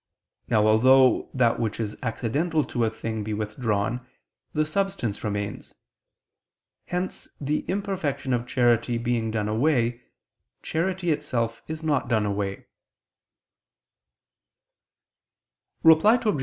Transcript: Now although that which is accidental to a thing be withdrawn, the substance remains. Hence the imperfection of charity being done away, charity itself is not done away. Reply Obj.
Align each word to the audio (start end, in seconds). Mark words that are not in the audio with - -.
Now 0.47 0.65
although 0.65 1.29
that 1.31 1.59
which 1.59 1.79
is 1.79 1.95
accidental 2.01 2.63
to 2.63 2.85
a 2.85 2.89
thing 2.89 3.23
be 3.23 3.35
withdrawn, 3.35 4.07
the 4.51 4.65
substance 4.65 5.23
remains. 5.23 5.75
Hence 6.87 7.27
the 7.39 7.59
imperfection 7.69 8.33
of 8.33 8.47
charity 8.47 8.97
being 8.97 9.29
done 9.29 9.47
away, 9.47 10.01
charity 10.63 11.11
itself 11.11 11.61
is 11.67 11.83
not 11.83 12.07
done 12.09 12.25
away. 12.25 12.65
Reply 15.83 16.19
Obj. 16.25 16.39